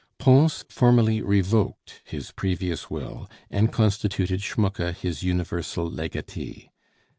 Pons 0.17 0.65
formally 0.67 1.21
revoked 1.21 2.01
his 2.05 2.31
previous 2.31 2.89
will 2.89 3.29
and 3.51 3.71
constituted 3.71 4.41
Schmucke 4.41 4.95
his 4.95 5.21
universal 5.21 5.87
legatee. 5.87 6.71